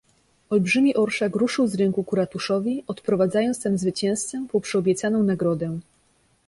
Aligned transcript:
"Olbrzymi 0.49 0.95
orszak 0.95 1.35
ruszył 1.35 1.67
z 1.67 1.75
rynku 1.75 2.03
ku 2.03 2.15
ratuszowi, 2.15 2.83
odprowadzając 2.87 3.63
tam 3.63 3.77
zwycięzcę 3.77 4.45
po 4.51 4.61
przyobiecaną 4.61 5.23
nagrodę." 5.23 5.79